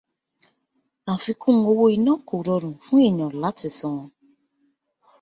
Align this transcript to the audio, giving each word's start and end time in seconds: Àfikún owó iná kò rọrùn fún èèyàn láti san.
Àfikún 1.13 1.57
owó 1.71 1.83
iná 1.95 2.13
kò 2.27 2.35
rọrùn 2.47 2.75
fún 2.83 2.99
èèyàn 3.07 3.31
láti 3.41 3.69
san. 3.79 3.99